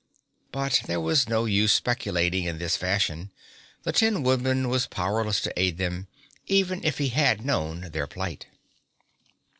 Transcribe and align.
But 0.51 0.81
there 0.87 0.99
was 0.99 1.29
no 1.29 1.45
use 1.45 1.71
speculating 1.73 2.45
in 2.45 2.57
this 2.57 2.75
fashion. 2.75 3.29
The 3.83 3.91
Tin 3.91 4.23
Woodman 4.23 4.67
was 4.67 4.87
powerless 4.87 5.41
to 5.41 5.53
aid 5.55 5.77
them, 5.77 6.07
even 6.47 6.83
if 6.83 6.97
he 6.97 7.09
had 7.09 7.45
known 7.45 7.81
their 7.81 8.07
plight. 8.07 8.47